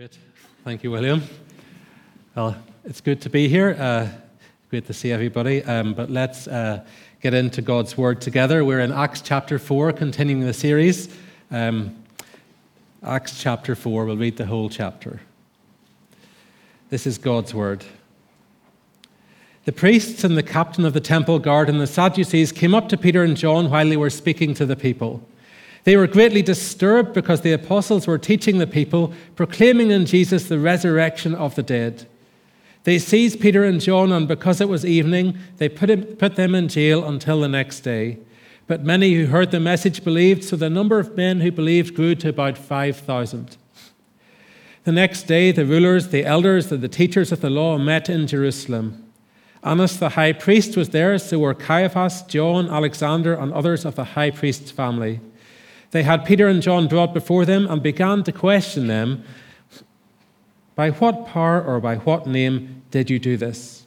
[0.00, 0.18] Great.
[0.64, 1.22] Thank you, William.
[2.34, 2.56] Well,
[2.86, 3.76] it's good to be here.
[3.78, 4.08] Uh,
[4.70, 5.62] great to see everybody.
[5.62, 6.86] Um, but let's uh,
[7.20, 8.64] get into God's Word together.
[8.64, 11.14] We're in Acts chapter 4, continuing the series.
[11.50, 12.02] Um,
[13.02, 15.20] Acts chapter 4, we'll read the whole chapter.
[16.88, 17.84] This is God's Word.
[19.66, 22.96] The priests and the captain of the temple guard and the Sadducees came up to
[22.96, 25.22] Peter and John while they were speaking to the people.
[25.84, 30.58] They were greatly disturbed because the apostles were teaching the people, proclaiming in Jesus the
[30.58, 32.06] resurrection of the dead.
[32.84, 36.54] They seized Peter and John, and because it was evening, they put, him, put them
[36.54, 38.18] in jail until the next day.
[38.66, 42.14] But many who heard the message believed, so the number of men who believed grew
[42.16, 43.56] to about 5,000.
[44.84, 48.26] The next day, the rulers, the elders, and the teachers of the law met in
[48.26, 49.04] Jerusalem.
[49.62, 54.04] Annas the high priest was there, so were Caiaphas, John, Alexander, and others of the
[54.04, 55.20] high priest's family.
[55.90, 59.24] They had Peter and John brought before them and began to question them
[60.74, 63.86] By what power or by what name did you do this?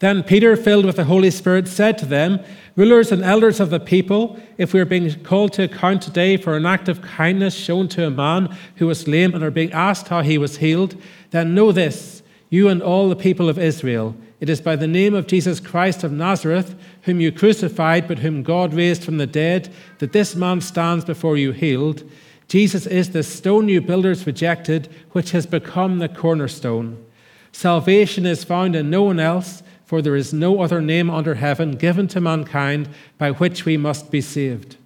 [0.00, 2.38] Then Peter, filled with the Holy Spirit, said to them,
[2.76, 6.56] Rulers and elders of the people, if we are being called to account today for
[6.56, 10.06] an act of kindness shown to a man who was lame and are being asked
[10.06, 10.94] how he was healed,
[11.30, 14.14] then know this, you and all the people of Israel.
[14.40, 18.42] It is by the name of Jesus Christ of Nazareth, whom you crucified, but whom
[18.42, 22.08] God raised from the dead, that this man stands before you healed.
[22.46, 27.04] Jesus is the stone you builders rejected, which has become the cornerstone.
[27.50, 31.72] Salvation is found in no one else, for there is no other name under heaven
[31.72, 34.76] given to mankind by which we must be saved.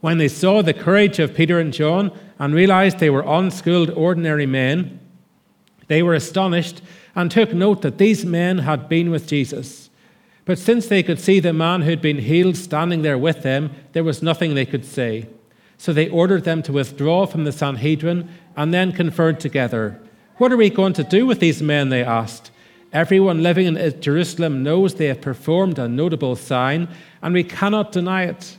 [0.00, 4.46] When they saw the courage of Peter and John and realized they were unschooled, ordinary
[4.46, 5.00] men,
[5.88, 6.82] they were astonished
[7.14, 9.90] and took note that these men had been with Jesus.
[10.44, 13.70] But since they could see the man who had been healed standing there with them,
[13.92, 15.28] there was nothing they could say.
[15.78, 20.00] So they ordered them to withdraw from the Sanhedrin and then conferred together.
[20.36, 21.88] What are we going to do with these men?
[21.88, 22.50] They asked.
[22.92, 26.88] Everyone living in Jerusalem knows they have performed a notable sign,
[27.22, 28.56] and we cannot deny it.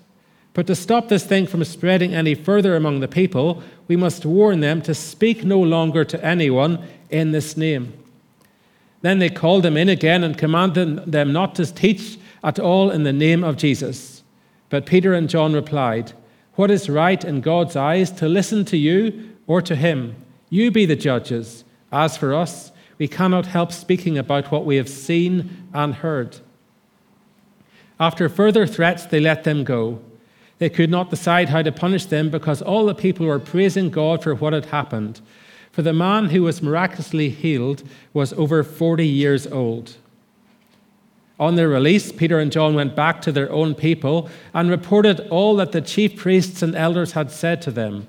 [0.54, 4.62] But to stop this thing from spreading any further among the people, we must warn
[4.62, 7.94] them to speak no longer to anyone in this name.
[9.06, 13.04] Then they called them in again and commanded them not to teach at all in
[13.04, 14.24] the name of Jesus.
[14.72, 16.14] But Peter and John replied,
[16.56, 20.16] What is right in God's eyes, to listen to you or to him?
[20.50, 21.64] You be the judges.
[21.92, 26.38] As for us, we cannot help speaking about what we have seen and heard.
[28.00, 30.02] After further threats, they let them go.
[30.58, 34.24] They could not decide how to punish them because all the people were praising God
[34.24, 35.22] for what had happened
[35.76, 39.98] for the man who was miraculously healed was over 40 years old.
[41.38, 45.58] On their release, Peter and John went back to their own people and reported all
[45.58, 48.08] that the chief priests and elders had said to them.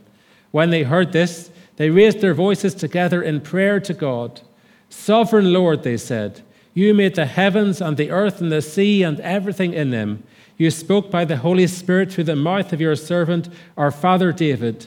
[0.52, 4.42] When they heard this, they raised their voices together in prayer to God.
[4.88, 9.18] Sovereign Lord, they said, you made the heavens and the earth and the sea and
[9.18, 10.22] everything in them.
[10.56, 14.86] You spoke by the Holy Spirit through the mouth of your servant, our father David.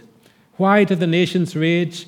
[0.55, 2.07] Why do the nations rage?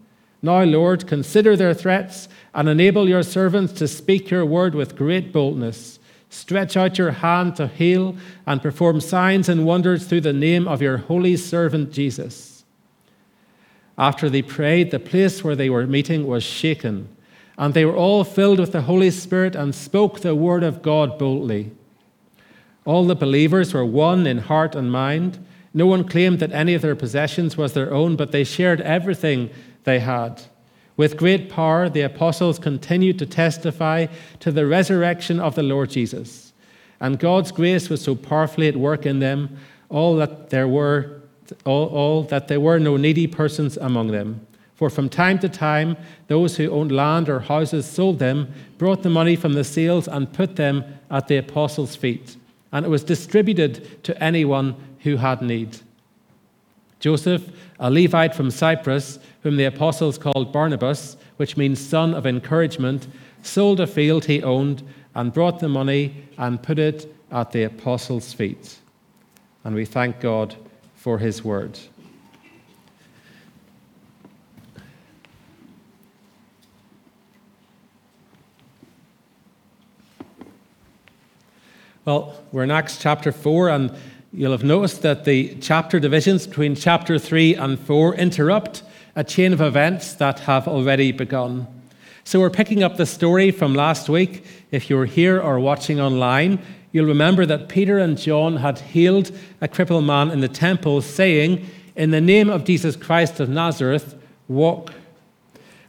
[0.41, 5.31] Now, Lord, consider their threats and enable your servants to speak your word with great
[5.31, 5.99] boldness.
[6.29, 8.15] Stretch out your hand to heal
[8.47, 12.63] and perform signs and wonders through the name of your holy servant Jesus.
[13.97, 17.09] After they prayed, the place where they were meeting was shaken,
[17.57, 21.19] and they were all filled with the Holy Spirit and spoke the word of God
[21.19, 21.71] boldly.
[22.83, 25.45] All the believers were one in heart and mind.
[25.73, 29.51] No one claimed that any of their possessions was their own, but they shared everything
[29.83, 30.41] they had.
[30.97, 34.07] With great power, the apostles continued to testify
[34.39, 36.53] to the resurrection of the Lord Jesus.
[36.99, 39.57] And God's grace was so powerfully at work in them,
[39.89, 41.21] all that there were,
[41.65, 44.45] all, all that there were no needy persons among them.
[44.75, 49.09] For from time to time, those who owned land or houses sold them, brought the
[49.09, 52.35] money from the sales, and put them at the apostles' feet.
[52.71, 55.77] And it was distributed to anyone who had need.
[57.01, 57.49] Joseph,
[57.79, 63.07] a Levite from Cyprus, whom the apostles called Barnabas, which means son of encouragement,
[63.41, 64.83] sold a field he owned
[65.15, 68.77] and brought the money and put it at the apostles' feet.
[69.63, 70.55] And we thank God
[70.95, 71.79] for his word.
[82.05, 83.95] Well, we're in Acts chapter 4, and
[84.33, 88.83] you'll have noticed that the chapter divisions between chapter 3 and 4 interrupt
[89.15, 91.67] a chain of events that have already begun.
[92.23, 94.45] So we're picking up the story from last week.
[94.71, 96.59] If you're here or watching online,
[96.93, 101.67] you'll remember that Peter and John had healed a crippled man in the temple, saying,
[101.95, 104.15] In the name of Jesus Christ of Nazareth,
[104.47, 104.93] walk.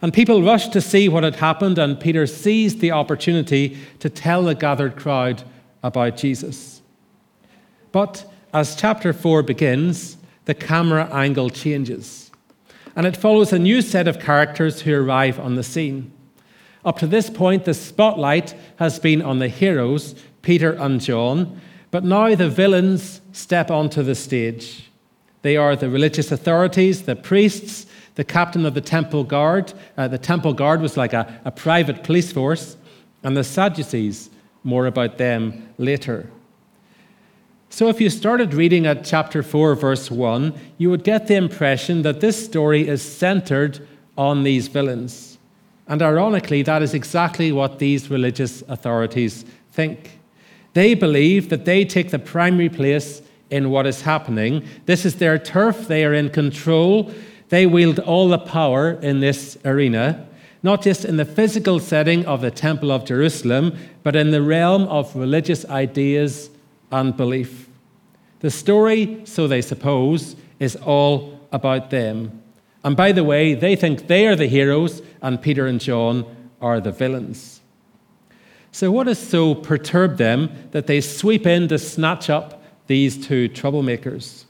[0.01, 4.43] And people rushed to see what had happened, and Peter seized the opportunity to tell
[4.43, 5.45] the gathered crowd
[5.85, 6.83] about Jesus.
[7.93, 12.31] But as chapter 4 begins, the camera angle changes,
[12.95, 16.13] and it follows a new set of characters who arrive on the scene.
[16.85, 21.61] Up to this point, the spotlight has been on the heroes, Peter and John,
[21.91, 24.91] but now the villains step onto the stage.
[25.43, 29.73] They are the religious authorities, the priests, the captain of the temple guard.
[29.97, 32.77] Uh, the temple guard was like a, a private police force,
[33.23, 34.29] and the Sadducees,
[34.65, 36.29] more about them later.
[37.75, 42.03] So, if you started reading at chapter 4, verse 1, you would get the impression
[42.03, 43.89] that this story is centered
[44.19, 45.39] on these villains.
[45.89, 50.19] And ironically, that is exactly what these religious authorities think.
[50.75, 54.69] They believe that they take the primary place in what is happening.
[54.85, 57.11] This is their turf, they are in control,
[57.49, 60.29] they wield all the power in this arena
[60.65, 64.85] not just in the physical setting of the Temple of Jerusalem, but in the realm
[64.85, 66.51] of religious ideas
[66.93, 67.69] and belief.
[68.41, 72.43] The story, so they suppose, is all about them.
[72.85, 76.25] And by the way, they think they are the heroes, and Peter and John
[76.61, 77.61] are the villains.
[78.73, 83.49] So, what has so perturbed them that they sweep in to snatch up these two
[83.49, 84.45] troublemakers?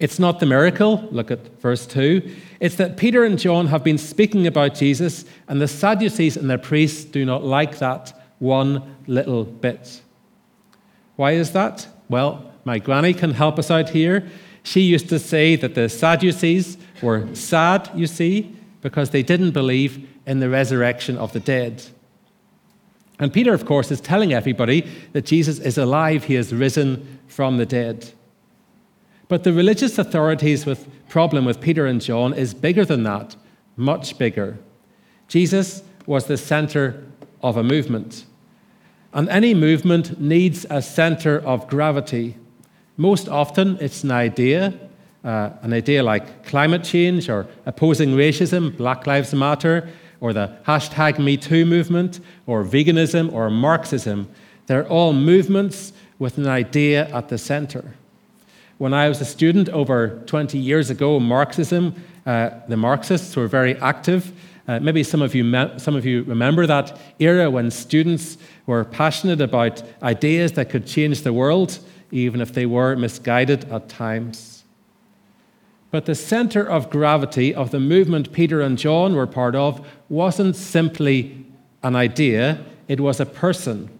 [0.00, 2.28] It's not the miracle, look at verse 2.
[2.58, 6.58] It's that Peter and John have been speaking about Jesus, and the Sadducees and the
[6.58, 10.02] priests do not like that one little bit.
[11.16, 11.88] Why is that?
[12.08, 14.28] Well, my granny can help us out here.
[14.62, 20.08] She used to say that the Sadducees were sad, you see, because they didn't believe
[20.26, 21.84] in the resurrection of the dead.
[23.18, 27.56] And Peter, of course, is telling everybody that Jesus is alive, he has risen from
[27.56, 28.12] the dead.
[29.28, 33.36] But the religious authorities' with problem with Peter and John is bigger than that,
[33.76, 34.58] much bigger.
[35.28, 37.04] Jesus was the center
[37.42, 38.24] of a movement.
[39.14, 42.36] And any movement needs a center of gravity.
[42.96, 44.72] Most often, it's an idea,
[45.24, 49.88] uh, an idea like climate change or opposing racism, Black Lives Matter,
[50.20, 54.28] or the hashtag MeToo movement, or veganism, or Marxism.
[54.66, 57.94] They're all movements with an idea at the center.
[58.78, 61.94] When I was a student over 20 years ago, Marxism,
[62.24, 64.32] uh, the Marxists were very active.
[64.68, 68.84] Uh, maybe some of, you me- some of you remember that era when students were
[68.84, 71.78] passionate about ideas that could change the world,
[72.12, 74.62] even if they were misguided at times.
[75.90, 80.56] But the center of gravity of the movement Peter and John were part of wasn't
[80.56, 81.44] simply
[81.82, 83.90] an idea, it was a person.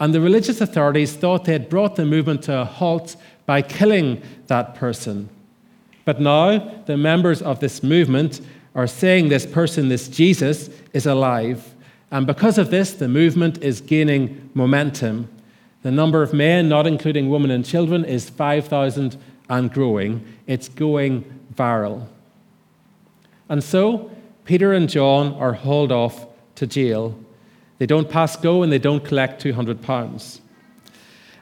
[0.00, 4.22] And the religious authorities thought they had brought the movement to a halt by killing
[4.48, 5.28] that person.
[6.04, 8.40] But now, the members of this movement
[8.74, 11.74] are saying this person, this Jesus, is alive.
[12.10, 15.28] And because of this, the movement is gaining momentum.
[15.82, 19.16] The number of men, not including women and children, is 5,000
[19.48, 20.24] and growing.
[20.46, 21.24] It's going
[21.54, 22.06] viral.
[23.48, 24.10] And so,
[24.44, 27.18] Peter and John are hauled off to jail.
[27.78, 30.40] They don't pass go and they don't collect 200 pounds.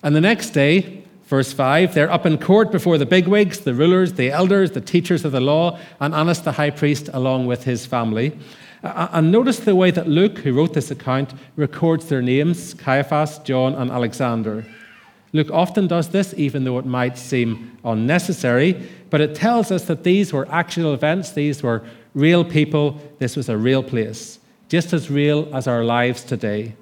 [0.02, 4.14] And the next day, Verse 5 they're up in court before the bigwigs, the rulers,
[4.14, 7.84] the elders, the teachers of the law, and Annas the high priest, along with his
[7.84, 8.36] family.
[8.82, 13.74] And notice the way that Luke, who wrote this account, records their names Caiaphas, John,
[13.74, 14.64] and Alexander.
[15.34, 20.04] Luke often does this, even though it might seem unnecessary, but it tells us that
[20.04, 24.38] these were actual events, these were real people, this was a real place,
[24.70, 26.74] just as real as our lives today.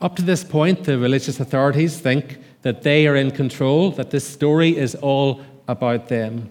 [0.00, 4.26] Up to this point, the religious authorities think that they are in control, that this
[4.26, 6.50] story is all about them.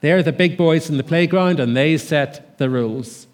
[0.00, 3.26] They're the big boys in the playground and they set the rules.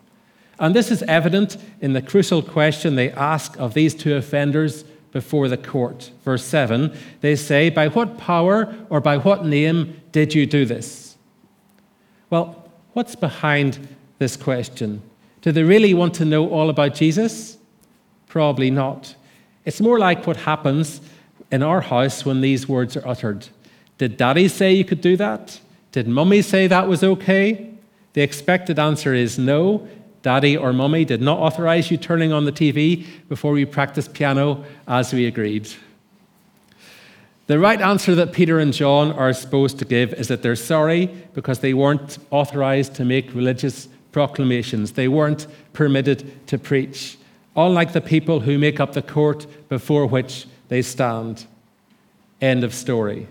[0.59, 5.49] And this is evident in the crucial question they ask of these two offenders before
[5.49, 6.11] the court.
[6.25, 11.17] Verse 7 they say, By what power or by what name did you do this?
[12.31, 15.03] Well, what's behind this question?
[15.43, 17.59] Do they really want to know all about Jesus?
[18.27, 19.15] Probably not.
[19.67, 21.03] It's more like what happens
[21.53, 23.49] in our house when these words are uttered.
[23.99, 25.61] Did daddy say you could do that?
[25.93, 27.71] Did mummy say that was okay?
[28.15, 29.87] The expected answer is no.
[30.23, 34.65] daddy or mummy did not authorize you turning on the TV before we practiced piano
[34.89, 35.69] as we agreed.
[37.47, 41.07] The right answer that Peter and John are supposed to give is that they're sorry
[41.35, 44.93] because they weren't authorized to make religious proclamations.
[44.93, 47.19] They weren't permitted to preach,
[47.57, 51.47] unlike the people who make up the court before which they stand.
[52.41, 53.29] End of story.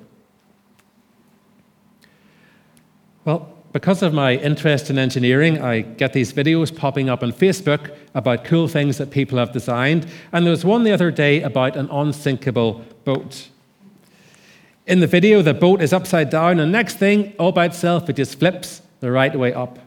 [3.24, 7.94] Well, because of my interest in engineering, I get these videos popping up on Facebook
[8.13, 10.08] about cool things that people have designed.
[10.32, 13.50] And there was one the other day about an unsinkable boat.
[14.88, 18.15] In the video, the boat is upside down, and next thing, all by itself, it
[18.15, 19.79] just flips the right way up.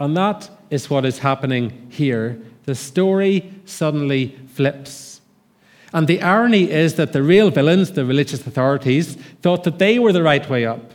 [0.00, 2.40] And that is what is happening here.
[2.64, 5.20] The story suddenly flips.
[5.92, 10.12] And the irony is that the real villains, the religious authorities, thought that they were
[10.12, 10.92] the right way up.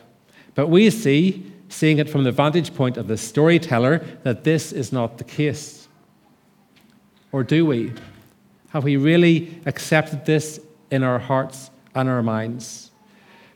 [0.55, 4.91] But we see, seeing it from the vantage point of the storyteller, that this is
[4.91, 5.87] not the case.
[7.31, 7.93] Or do we?
[8.69, 10.59] Have we really accepted this
[10.91, 12.91] in our hearts and our minds?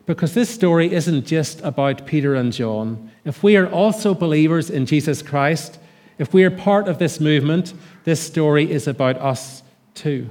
[0.06, 3.12] Because this story isn't just about Peter and John.
[3.26, 5.80] If we are also believers in Jesus Christ,
[6.18, 10.30] if we are part of this movement, this story is about us too.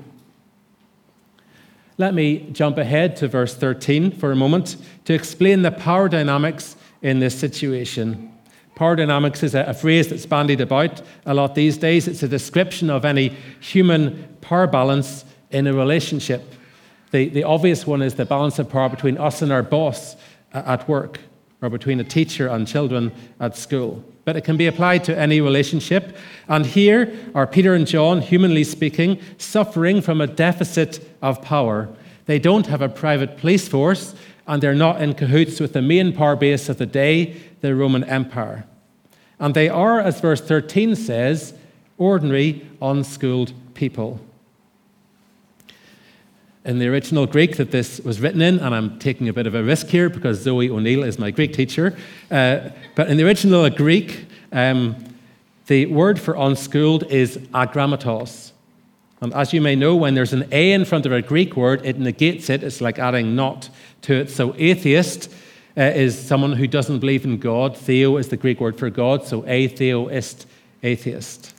[1.99, 6.77] Let me jump ahead to verse 13 for a moment to explain the power dynamics
[7.03, 8.33] in this situation.
[8.75, 12.09] Power dynamics is a, phrase that's bandied about a lot these days.
[12.09, 16.43] It's a description of any human power balance in a relationship.
[17.11, 20.17] The, the obvious one is the balance of power between us and our boss
[20.55, 21.21] uh, at work,
[21.63, 24.05] or between a teacher and children at school.
[24.25, 26.17] But it can be applied to any relationship.
[26.49, 31.89] And here are Peter and John, humanly speaking, suffering from a deficit of power.
[32.27, 34.15] They don't have a private police force,
[34.47, 38.05] and they're not in cahoots with the main power base of the day, the Roman
[38.05, 38.65] Empire.
[39.39, 41.55] And they are, as verse 13 says,
[41.97, 44.21] ordinary, unschooled people
[46.65, 49.55] in the original Greek that this was written in, and I'm taking a bit of
[49.55, 51.97] a risk here because Zoe O'Neill is my Greek teacher.
[52.31, 54.97] Uh, but in the original Greek, um,
[55.67, 58.53] the word for unschooled is agrammatos.
[59.21, 61.85] And as you may know, when there's an A in front of a Greek word,
[61.85, 62.63] it negates it.
[62.63, 63.71] It's like adding not
[64.03, 64.31] to it.
[64.31, 65.33] So atheist
[65.77, 67.77] uh, is someone who doesn't believe in God.
[67.77, 69.25] Theo is the Greek word for God.
[69.25, 70.47] So atheist,
[70.83, 71.52] atheist.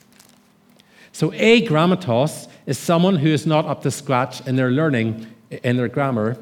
[1.14, 5.28] So agrammatos is someone who is not up to scratch in their learning,
[5.62, 6.36] in their grammar.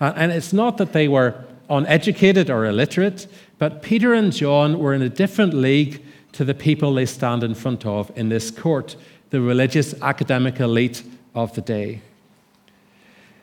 [0.00, 3.26] Uh, and it's not that they were uneducated or illiterate,
[3.58, 6.02] but Peter and John were in a different league
[6.32, 8.96] to the people they stand in front of in this court,
[9.28, 11.02] the religious academic elite
[11.34, 12.00] of the day.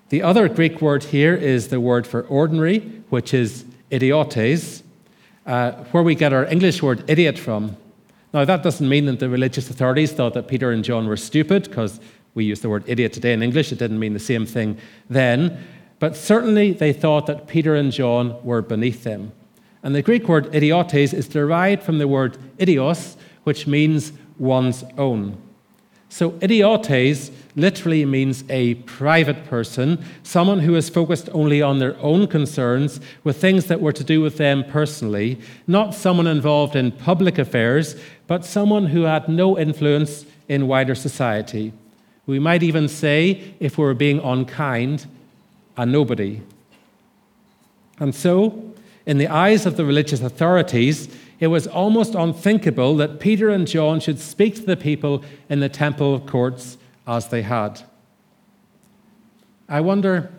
[0.09, 2.79] The other Greek word here is the word for ordinary,
[3.11, 4.81] which is idiotes,
[5.45, 7.77] uh, where we get our English word idiot from.
[8.33, 11.63] Now, that doesn't mean that the religious authorities thought that Peter and John were stupid,
[11.63, 11.99] because
[12.33, 14.77] we use the word idiot today in English, it didn't mean the same thing
[15.09, 15.61] then.
[15.99, 19.33] But certainly they thought that Peter and John were beneath them.
[19.83, 25.37] And the Greek word idiotes is derived from the word idios, which means one's own.
[26.11, 32.27] So, idiotes literally means a private person, someone who is focused only on their own
[32.27, 37.37] concerns with things that were to do with them personally, not someone involved in public
[37.37, 37.95] affairs,
[38.27, 41.71] but someone who had no influence in wider society.
[42.25, 45.05] We might even say, if we were being unkind,
[45.77, 46.41] a nobody.
[48.01, 48.73] And so,
[49.05, 51.07] in the eyes of the religious authorities,
[51.41, 55.67] it was almost unthinkable that Peter and John should speak to the people in the
[55.67, 57.81] temple courts as they had.
[59.67, 60.31] I wonder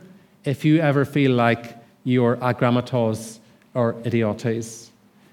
[0.44, 3.40] if you ever feel like you're agrammatos
[3.74, 4.92] or idiotes.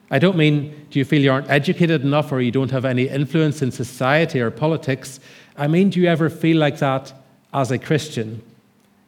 [0.10, 3.08] I don't mean do you feel you aren't educated enough or you don't have any
[3.08, 5.20] influence in society or politics.
[5.56, 7.14] I mean, do you ever feel like that
[7.54, 8.42] as a Christian?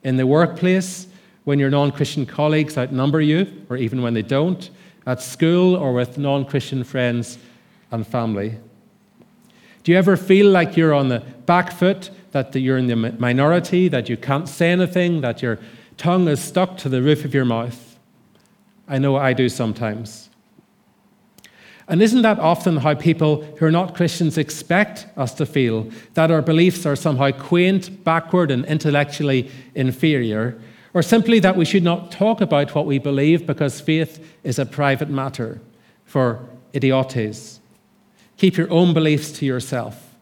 [0.04, 1.08] In the workplace,
[1.44, 4.70] when your non Christian colleagues outnumber you, or even when they don't,
[5.06, 7.38] at school, or with non Christian friends
[7.92, 8.58] and family?
[9.84, 13.88] Do you ever feel like you're on the back foot, that you're in the minority,
[13.88, 15.60] that you can't say anything, that your
[15.98, 17.98] tongue is stuck to the roof of your mouth?
[18.88, 20.30] I know I do sometimes.
[21.88, 25.90] And isn't that often how people who are not Christians expect us to feel?
[26.14, 30.58] That our beliefs are somehow quaint, backward, and intellectually inferior?
[30.94, 34.66] Or simply that we should not talk about what we believe because faith is a
[34.66, 35.62] private matter
[36.06, 37.60] for idiotes?
[38.38, 40.16] Keep your own beliefs to yourself.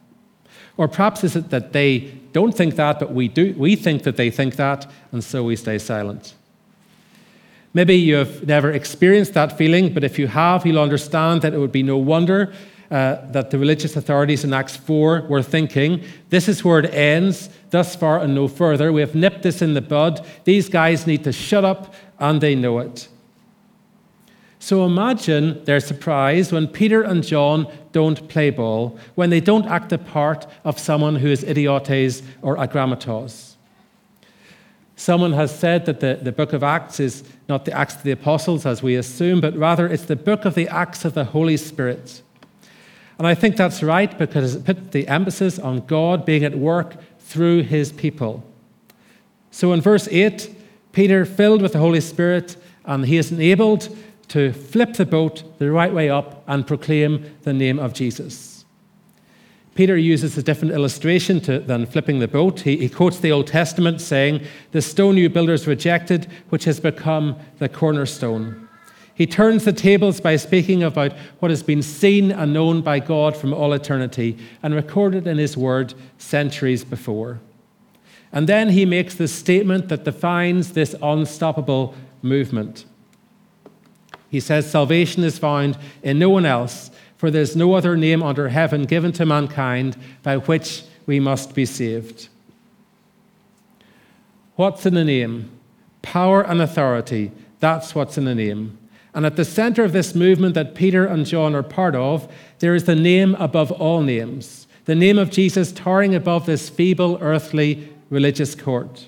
[0.76, 4.16] Or perhaps is it that they don't think that, but we, do, we think that
[4.16, 6.34] they think that, and so we stay silent?
[7.74, 11.72] Maybe you've never experienced that feeling, but if you have, you'll understand that it would
[11.72, 12.52] be no wonder
[12.90, 16.02] uh, that the religious authorities in Acts 4 were thinking.
[16.30, 18.92] This is where it ends, thus far and no further.
[18.92, 20.26] We have nipped this in the bud.
[20.44, 23.08] These guys need to shut up, and they know it.
[24.58, 29.88] So imagine their surprise when Peter and John don't play ball, when they don't act
[29.88, 33.54] the part of someone who is idiotes or agrammatos.
[34.96, 38.10] Someone has said that the, the book of Acts is not the Acts of the
[38.10, 41.56] Apostles, as we assume, but rather it's the book of the Acts of the Holy
[41.56, 42.20] Spirit.
[43.20, 46.94] And I think that's right because it puts the emphasis on God being at work
[47.18, 48.42] through his people.
[49.50, 50.56] So in verse 8,
[50.92, 53.94] Peter, filled with the Holy Spirit, and he is enabled
[54.28, 58.64] to flip the boat the right way up and proclaim the name of Jesus.
[59.74, 62.60] Peter uses a different illustration to, than flipping the boat.
[62.60, 67.36] He, he quotes the Old Testament saying, The stone you builders rejected, which has become
[67.58, 68.66] the cornerstone.
[69.20, 73.36] He turns the tables by speaking about what has been seen and known by God
[73.36, 77.38] from all eternity and recorded in His Word centuries before.
[78.32, 82.86] And then he makes the statement that defines this unstoppable movement.
[84.30, 88.48] He says, Salvation is found in no one else, for there's no other name under
[88.48, 92.30] heaven given to mankind by which we must be saved.
[94.56, 95.50] What's in a name?
[96.00, 97.32] Power and authority.
[97.58, 98.78] That's what's in a name.
[99.14, 102.74] And at the center of this movement that Peter and John are part of, there
[102.74, 107.88] is the name above all names, the name of Jesus towering above this feeble earthly
[108.08, 109.06] religious court.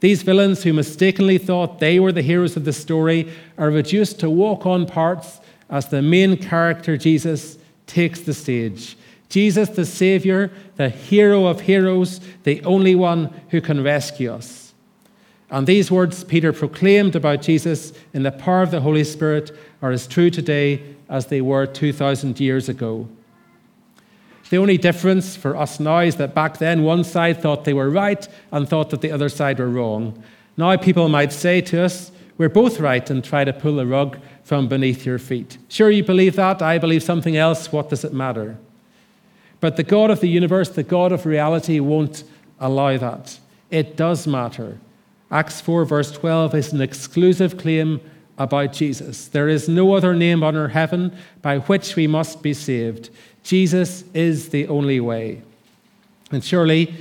[0.00, 4.28] These villains who mistakenly thought they were the heroes of the story are reduced to
[4.28, 5.40] walk on parts
[5.70, 8.96] as the main character, Jesus, takes the stage.
[9.28, 14.63] Jesus, the Savior, the hero of heroes, the only one who can rescue us.
[15.54, 19.92] And these words Peter proclaimed about Jesus in the power of the Holy Spirit are
[19.92, 23.08] as true today as they were 2,000 years ago.
[24.50, 27.88] The only difference for us now is that back then one side thought they were
[27.88, 30.20] right and thought that the other side were wrong.
[30.56, 34.18] Now people might say to us, We're both right, and try to pull the rug
[34.42, 35.58] from beneath your feet.
[35.68, 36.62] Sure, you believe that.
[36.62, 37.70] I believe something else.
[37.70, 38.58] What does it matter?
[39.60, 42.24] But the God of the universe, the God of reality, won't
[42.58, 43.38] allow that.
[43.70, 44.80] It does matter.
[45.30, 48.00] Acts 4, verse 12, is an exclusive claim
[48.38, 49.28] about Jesus.
[49.28, 53.10] There is no other name under heaven by which we must be saved.
[53.42, 55.42] Jesus is the only way.
[56.30, 56.94] And surely,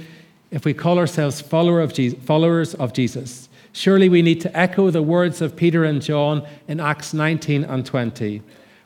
[0.52, 4.92] if we call ourselves follower of Jesus, followers of Jesus, surely we need to echo
[4.92, 8.42] the words of Peter and John in Acts 19 and 20.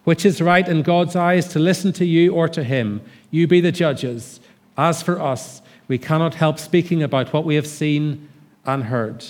[0.06, 3.02] Which is right in God's eyes to listen to you or to him?
[3.30, 4.40] You be the judges.
[4.78, 8.30] As for us, we cannot help speaking about what we have seen
[8.68, 9.26] and heard.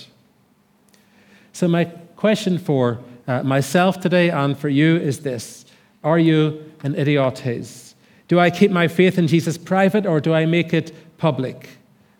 [1.52, 1.84] So, my
[2.16, 5.64] question for uh, myself today and for you is this
[6.04, 7.94] Are you an idiotes?
[8.26, 11.70] Do I keep my faith in Jesus private or do I make it public?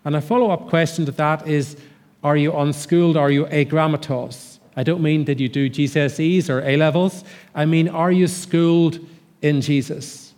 [0.04, 1.76] And a follow up question to that is
[2.22, 3.16] Are you unschooled?
[3.16, 4.58] Are you agrammatos?
[4.76, 7.24] I don't mean did you do GCSEs or A levels.
[7.54, 9.00] I mean, are you schooled
[9.42, 10.34] in Jesus?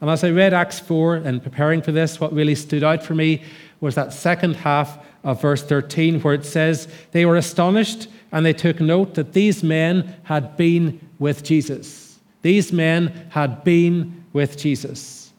[0.00, 3.14] And as I read Acts 4 and preparing for this, what really stood out for
[3.14, 3.42] me
[3.80, 8.52] was that second half of verse 13 where it says, They were astonished and they
[8.52, 12.18] took note that these men had been with Jesus.
[12.42, 15.32] These men had been with Jesus?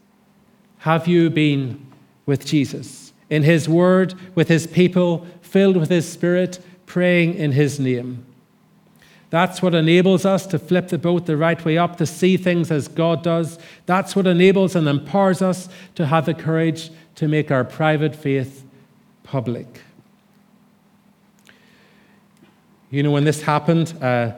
[0.80, 1.86] Have you been
[2.26, 3.14] with Jesus?
[3.30, 8.26] In His Word, with His people, filled with His Spirit, praying in His name?
[9.30, 12.72] That's what enables us to flip the boat the right way up, to see things
[12.72, 13.60] as God does.
[13.86, 18.65] That's what enables and empowers us to have the courage to make our private faith
[19.26, 19.82] public.
[22.90, 24.32] You know, when this happened, uh,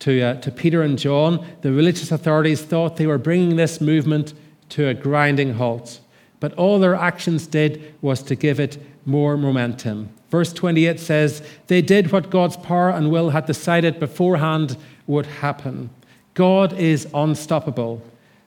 [0.00, 4.34] to, uh, to Peter and John, the religious authorities thought they were bringing this movement
[4.70, 6.00] to a grinding halt.
[6.40, 10.08] But all their actions did was to give it more momentum.
[10.30, 15.90] Verse 28 says, They did what God's power and will had decided beforehand would happen.
[16.34, 18.00] God is unstoppable,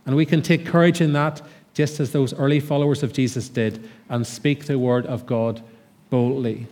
[0.06, 1.41] and we can take courage in that,
[1.74, 5.62] just as those early followers of Jesus did, and speak the word of God
[6.10, 6.68] boldly.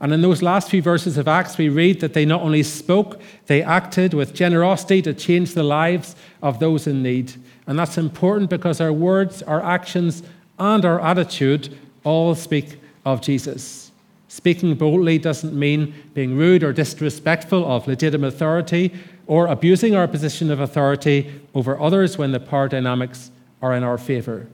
[0.00, 3.20] And in those last few verses of Acts, we read that they not only spoke,
[3.46, 7.34] they acted with generosity to change the lives of those in need.
[7.66, 10.22] And that's important because our words, our actions,
[10.58, 13.90] and our attitude all speak of Jesus.
[14.28, 18.94] Speaking boldly doesn't mean being rude or disrespectful of legitimate authority
[19.26, 23.30] or abusing our position of authority over others when the power dynamics
[23.62, 24.46] are in our favor.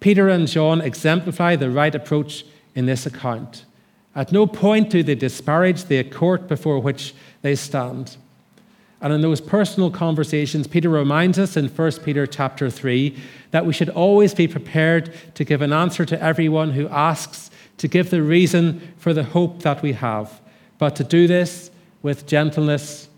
[0.00, 2.44] Peter and John exemplify the right approach
[2.74, 3.64] in this account.
[4.14, 8.16] At no point do they disparage the court before which they stand.
[9.00, 13.16] And in those personal conversations, Peter reminds us in 1 Peter chapter 3
[13.50, 17.88] that we should always be prepared to give an answer to everyone who asks, to
[17.88, 20.40] give the reason for the hope that we have,
[20.78, 21.70] but to do this
[22.02, 23.08] with gentleness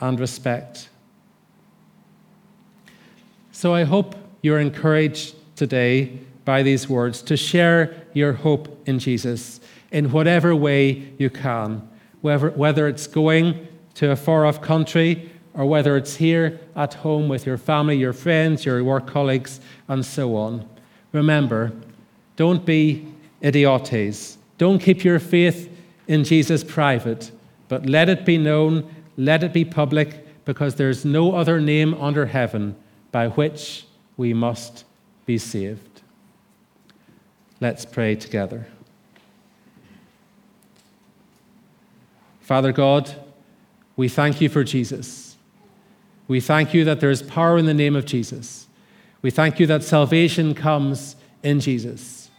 [0.00, 0.88] and respect.
[3.52, 4.14] So I hope
[4.46, 11.12] you're encouraged today by these words to share your hope in Jesus in whatever way
[11.18, 11.86] you can,
[12.20, 17.28] whether, whether it's going to a far off country or whether it's here at home
[17.28, 20.64] with your family, your friends, your work colleagues, and so on.
[21.10, 21.72] Remember,
[22.36, 23.04] don't be
[23.40, 24.38] idiotes.
[24.58, 25.68] Don't keep your faith
[26.06, 27.32] in Jesus private,
[27.66, 32.26] but let it be known, let it be public, because there's no other name under
[32.26, 32.76] heaven
[33.10, 34.84] by which we must
[35.24, 36.02] be saved.
[37.60, 38.66] Let's pray together.
[42.40, 43.14] Father God,
[43.96, 45.36] we thank you for Jesus.
[46.28, 48.66] We thank you that there is power in the name of Jesus.
[49.22, 52.30] We thank you that salvation comes in Jesus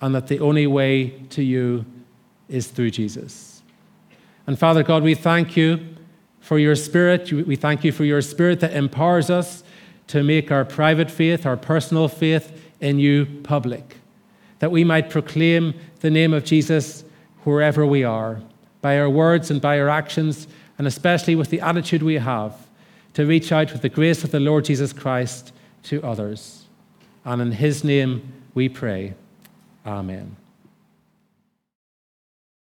[0.00, 1.84] and that the only way to you
[2.48, 3.62] is through Jesus.
[4.46, 5.80] And Father God, we thank you
[6.40, 7.30] for your Spirit.
[7.32, 9.62] We thank you for your Spirit that empowers us
[10.08, 13.96] to make our private faith, our personal faith in you public,
[14.58, 17.04] that we might proclaim the name of Jesus
[17.44, 18.40] wherever we are,
[18.80, 22.66] by our words and by our actions, and especially with the attitude we have
[23.14, 25.52] to reach out with the grace of the Lord Jesus Christ
[25.84, 26.66] to others.
[27.24, 29.14] And in his name we pray.
[29.84, 30.36] Amen.